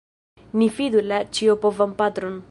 Ni 0.61 0.69
fidu 0.77 1.03
la 1.11 1.19
Ĉiopovan 1.39 1.95
Patron! 2.01 2.39